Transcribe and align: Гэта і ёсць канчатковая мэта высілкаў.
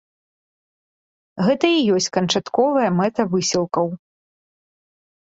Гэта 1.49 1.67
і 1.77 1.85
ёсць 1.97 2.09
канчатковая 2.19 2.89
мэта 3.03 3.21
высілкаў. 3.37 3.97